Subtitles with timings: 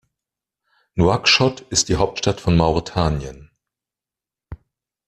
[0.95, 3.51] Nouakchott ist die Hauptstadt von Mauretanien.